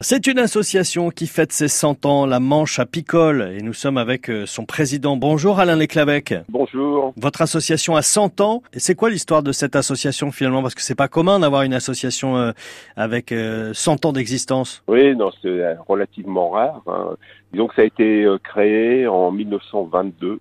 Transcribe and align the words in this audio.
C'est 0.00 0.28
une 0.28 0.38
association 0.38 1.10
qui 1.10 1.26
fête 1.26 1.50
ses 1.50 1.66
100 1.66 2.06
ans, 2.06 2.24
la 2.24 2.38
Manche 2.38 2.78
à 2.78 2.86
Picole, 2.86 3.52
et 3.58 3.62
nous 3.64 3.72
sommes 3.72 3.98
avec 3.98 4.30
euh, 4.30 4.46
son 4.46 4.64
président. 4.64 5.16
Bonjour 5.16 5.58
Alain 5.58 5.74
Leclavec. 5.74 6.34
Bonjour. 6.48 7.12
Votre 7.16 7.42
association 7.42 7.96
a 7.96 8.02
100 8.02 8.40
ans, 8.40 8.62
et 8.72 8.78
c'est 8.78 8.94
quoi 8.94 9.10
l'histoire 9.10 9.42
de 9.42 9.50
cette 9.50 9.74
association 9.74 10.30
finalement? 10.30 10.62
Parce 10.62 10.76
que 10.76 10.82
c'est 10.82 10.94
pas 10.94 11.08
commun 11.08 11.40
d'avoir 11.40 11.62
une 11.62 11.74
association 11.74 12.36
euh, 12.36 12.52
avec 12.94 13.30
100 13.30 13.34
euh, 13.34 14.08
ans 14.08 14.12
d'existence. 14.12 14.84
Oui, 14.86 15.16
non, 15.16 15.32
c'est 15.42 15.76
relativement 15.88 16.50
rare. 16.50 16.80
Hein. 16.86 17.16
Disons 17.52 17.66
que 17.66 17.74
ça 17.74 17.82
a 17.82 17.86
été 17.86 18.24
créé 18.44 19.08
en 19.08 19.32
1922 19.32 20.38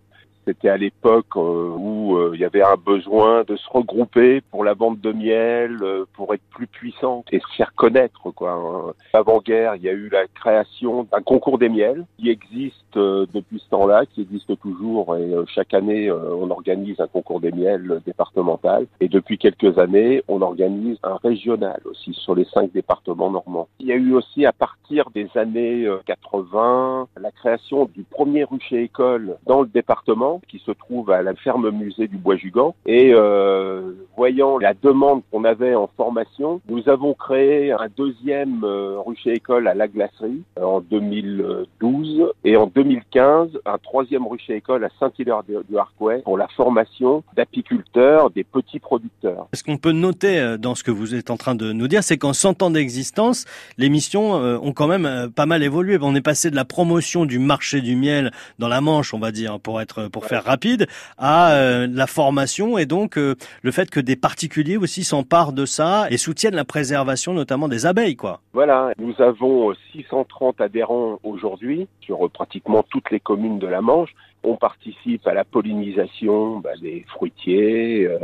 c'était 0.47 0.69
à 0.69 0.77
l'époque 0.77 1.35
euh, 1.35 1.69
où 1.77 2.15
euh, 2.15 2.31
il 2.33 2.39
y 2.39 2.45
avait 2.45 2.63
un 2.63 2.77
besoin 2.77 3.43
de 3.43 3.57
se 3.57 3.69
regrouper 3.69 4.39
pour 4.49 4.63
la 4.63 4.73
vente 4.73 5.01
de 5.01 5.11
miel, 5.11 5.77
euh, 5.81 6.05
pour 6.13 6.33
être 6.33 6.43
plus 6.51 6.67
puissante 6.67 7.25
et 7.33 7.39
se 7.39 7.55
faire 7.57 7.73
connaître. 7.75 8.31
Quoi. 8.31 8.51
Hein. 8.51 8.93
Avant-guerre, 9.11 9.75
il 9.75 9.83
y 9.83 9.89
a 9.89 9.91
eu 9.91 10.07
la 10.07 10.25
création 10.27 11.03
d'un 11.11 11.21
concours 11.21 11.57
des 11.57 11.67
miels 11.67 12.05
qui 12.17 12.29
existe 12.29 12.75
depuis 12.95 13.59
ce 13.59 13.69
temps-là, 13.69 14.05
qui 14.05 14.21
existe 14.21 14.57
toujours 14.59 15.15
et 15.17 15.33
chaque 15.47 15.73
année 15.73 16.11
on 16.11 16.49
organise 16.49 16.99
un 16.99 17.07
concours 17.07 17.39
des 17.39 17.51
miels 17.51 18.01
départemental 18.05 18.87
et 19.01 19.07
depuis 19.07 19.37
quelques 19.37 19.77
années 19.77 20.23
on 20.27 20.41
organise 20.41 20.97
un 21.03 21.17
régional 21.17 21.79
aussi 21.85 22.13
sur 22.13 22.33
les 22.33 22.45
cinq 22.45 22.71
départements 22.71 23.29
normands. 23.29 23.67
Il 23.79 23.87
y 23.87 23.91
a 23.91 23.95
eu 23.95 24.13
aussi 24.13 24.45
à 24.45 24.53
partir 24.53 25.09
des 25.11 25.29
années 25.35 25.87
80 26.05 27.07
la 27.21 27.31
création 27.31 27.85
du 27.85 28.03
premier 28.03 28.45
rucher 28.45 28.83
école 28.83 29.37
dans 29.45 29.61
le 29.61 29.67
département 29.67 30.36
qui 30.47 30.59
se 30.59 30.71
trouve 30.71 31.11
à 31.11 31.21
la 31.21 31.35
ferme 31.35 31.69
musée 31.71 32.07
du 32.07 32.17
Bois-Jugand. 32.17 32.75
Et 32.85 33.13
euh, 33.13 33.93
voyant 34.15 34.57
la 34.57 34.73
demande 34.73 35.21
qu'on 35.31 35.43
avait 35.43 35.75
en 35.75 35.89
formation, 35.97 36.61
nous 36.69 36.87
avons 36.89 37.13
créé 37.13 37.71
un 37.71 37.87
deuxième 37.95 38.63
euh, 38.63 38.99
rucher 38.99 39.33
école 39.33 39.67
à 39.67 39.73
la 39.73 39.87
glacerie 39.87 40.41
euh, 40.59 40.63
en 40.63 40.81
2012 40.81 42.33
et 42.43 42.57
en 42.57 42.67
2015 42.67 43.49
un 43.65 43.77
troisième 43.77 44.27
rucher 44.27 44.55
école 44.55 44.83
à 44.83 44.89
Saint-Hilaire 44.99 45.43
du 45.43 45.77
Harcouët 45.77 46.23
pour 46.23 46.37
la 46.37 46.47
formation 46.49 47.23
d'apiculteurs, 47.35 48.29
des 48.31 48.43
petits 48.43 48.79
producteurs. 48.79 49.47
Ce 49.53 49.63
qu'on 49.63 49.77
peut 49.77 49.91
noter 49.91 50.55
dans 50.59 50.75
ce 50.75 50.83
que 50.83 50.91
vous 50.91 51.15
êtes 51.15 51.29
en 51.29 51.37
train 51.37 51.55
de 51.55 51.71
nous 51.71 51.87
dire, 51.87 52.03
c'est 52.03 52.17
qu'en 52.17 52.33
100 52.33 52.61
ans 52.61 52.69
d'existence, 52.69 53.45
les 53.77 53.89
missions 53.89 54.33
ont 54.33 54.73
quand 54.73 54.87
même 54.87 55.31
pas 55.35 55.45
mal 55.45 55.63
évolué. 55.63 55.97
On 56.01 56.15
est 56.15 56.21
passé 56.21 56.49
de 56.51 56.55
la 56.55 56.65
promotion 56.65 57.25
du 57.25 57.39
marché 57.39 57.81
du 57.81 57.95
miel 57.95 58.31
dans 58.59 58.67
la 58.67 58.81
Manche, 58.81 59.13
on 59.13 59.19
va 59.19 59.31
dire, 59.31 59.59
pour 59.59 59.81
être 59.81 60.07
pour 60.07 60.25
faire 60.27 60.43
rapide, 60.43 60.87
à 61.17 61.51
euh, 61.51 61.87
la 61.89 62.07
formation 62.07 62.77
et 62.77 62.85
donc 62.85 63.17
euh, 63.17 63.35
le 63.63 63.71
fait 63.71 63.89
que 63.89 63.99
des 63.99 64.15
particuliers 64.15 64.77
aussi 64.77 65.03
s'emparent 65.03 65.53
de 65.53 65.65
ça 65.65 66.07
et 66.09 66.17
soutiennent 66.17 66.55
la 66.55 66.65
préservation 66.65 67.33
notamment 67.33 67.67
des 67.67 67.85
abeilles, 67.85 68.15
quoi. 68.15 68.41
Voilà, 68.53 68.91
nous 68.99 69.13
avons 69.21 69.73
630 69.93 70.61
adhérents 70.61 71.19
aujourd'hui 71.23 71.87
sur 72.01 72.29
pratiquement 72.29 72.83
toutes 72.89 73.11
les 73.11 73.19
communes 73.19 73.59
de 73.59 73.67
la 73.67 73.81
Manche. 73.81 74.13
On 74.43 74.55
participe 74.55 75.25
à 75.27 75.33
la 75.33 75.43
pollinisation 75.43 76.59
bah, 76.59 76.71
des 76.81 77.05
fruitiers, 77.09 78.05
euh, 78.05 78.17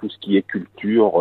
tout 0.00 0.08
ce 0.08 0.18
qui 0.18 0.36
est 0.36 0.42
culture. 0.42 1.14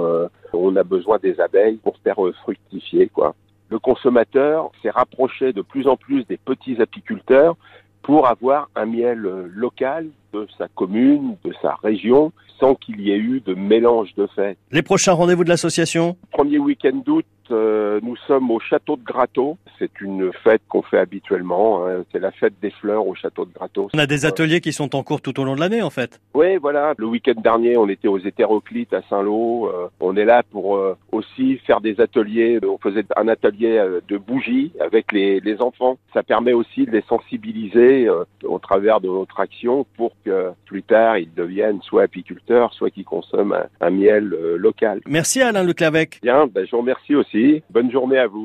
on 0.53 0.75
a 0.75 0.83
besoin 0.83 1.17
des 1.17 1.39
abeilles 1.39 1.77
pour 1.77 1.97
faire 1.97 2.17
fructifier, 2.43 3.09
quoi. 3.09 3.35
Le 3.69 3.77
consommateur 3.77 4.71
s'est 4.81 4.89
rapproché 4.89 5.53
de 5.53 5.61
plus 5.61 5.87
en 5.87 5.95
plus 5.95 6.25
des 6.25 6.37
petits 6.37 6.81
apiculteurs 6.81 7.55
pour 8.09 8.25
avoir 8.25 8.71
un 8.75 8.87
miel 8.87 9.19
local 9.53 10.07
de 10.33 10.47
sa 10.57 10.67
commune, 10.67 11.35
de 11.45 11.53
sa 11.61 11.75
région, 11.83 12.31
sans 12.59 12.73
qu'il 12.73 12.99
y 13.01 13.11
ait 13.11 13.17
eu 13.17 13.39
de 13.39 13.53
mélange 13.53 14.15
de 14.17 14.25
faits. 14.35 14.57
Les 14.71 14.81
prochains 14.81 15.13
rendez-vous 15.13 15.43
de 15.43 15.49
l'association? 15.49 16.17
Premier 16.31 16.57
week-end 16.57 17.03
d'août, 17.05 17.27
euh, 17.51 17.88
nous 18.01 18.15
sommes 18.27 18.51
au 18.51 18.59
château 18.59 18.95
de 18.95 19.03
Grateau. 19.03 19.57
C'est 19.77 20.01
une 20.01 20.31
fête 20.43 20.61
qu'on 20.67 20.81
fait 20.81 20.99
habituellement. 20.99 21.85
Hein. 21.85 22.03
C'est 22.11 22.19
la 22.19 22.31
fête 22.31 22.53
des 22.61 22.71
fleurs 22.71 23.07
au 23.07 23.15
château 23.15 23.45
de 23.45 23.53
Grateau. 23.53 23.89
On 23.93 23.99
a 23.99 24.05
des 24.05 24.25
ateliers 24.25 24.61
qui 24.61 24.73
sont 24.73 24.95
en 24.95 25.03
cours 25.03 25.21
tout 25.21 25.39
au 25.39 25.43
long 25.43 25.55
de 25.55 25.59
l'année, 25.59 25.81
en 25.81 25.89
fait. 25.89 26.19
Oui, 26.33 26.57
voilà. 26.57 26.93
Le 26.97 27.05
week-end 27.05 27.39
dernier, 27.41 27.77
on 27.77 27.87
était 27.87 28.07
aux 28.07 28.17
hétéroclites 28.17 28.93
à 28.93 29.01
Saint-Lô. 29.09 29.67
Euh, 29.67 29.87
on 29.99 30.15
est 30.15 30.25
là 30.25 30.43
pour 30.43 30.77
euh, 30.77 30.97
aussi 31.11 31.57
faire 31.65 31.81
des 31.81 31.99
ateliers. 32.01 32.59
On 32.63 32.77
faisait 32.77 33.05
un 33.15 33.27
atelier 33.27 33.83
de 34.07 34.17
bougies 34.17 34.71
avec 34.79 35.11
les, 35.11 35.39
les, 35.39 35.61
enfants. 35.61 35.97
Ça 36.13 36.23
permet 36.23 36.53
aussi 36.53 36.85
de 36.85 36.91
les 36.91 37.03
sensibiliser 37.09 38.07
au 38.43 38.59
travers 38.59 39.01
de 39.01 39.07
notre 39.07 39.39
action 39.39 39.85
pour 39.97 40.13
que 40.23 40.51
plus 40.65 40.83
tard, 40.83 41.17
ils 41.17 41.33
deviennent 41.33 41.81
soit 41.81 42.03
apiculteurs, 42.03 42.73
soit 42.73 42.89
qu'ils 42.89 43.03
consomment 43.03 43.65
un, 43.81 43.89
miel 43.89 44.23
local. 44.57 45.01
Merci 45.07 45.41
Alain 45.41 45.63
Leclavec. 45.63 46.19
Bien, 46.21 46.47
ben, 46.47 46.65
je 46.65 46.71
vous 46.71 46.77
remercie 46.77 47.15
aussi. 47.15 47.63
Bonne 47.89 48.01
journée 48.01 48.19
à 48.19 48.27
vous. 48.27 48.37